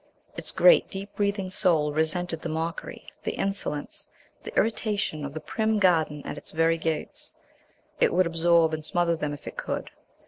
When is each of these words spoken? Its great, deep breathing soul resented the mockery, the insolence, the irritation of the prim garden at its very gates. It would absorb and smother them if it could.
Its 0.35 0.51
great, 0.51 0.89
deep 0.89 1.13
breathing 1.15 1.51
soul 1.51 1.93
resented 1.93 2.41
the 2.41 2.49
mockery, 2.49 3.05
the 3.21 3.33
insolence, 3.33 4.09
the 4.41 4.57
irritation 4.57 5.23
of 5.23 5.31
the 5.35 5.39
prim 5.39 5.77
garden 5.77 6.25
at 6.25 6.39
its 6.39 6.49
very 6.49 6.79
gates. 6.79 7.31
It 7.99 8.11
would 8.11 8.25
absorb 8.25 8.73
and 8.73 8.83
smother 8.83 9.15
them 9.15 9.31
if 9.31 9.45
it 9.45 9.57
could. 9.57 9.91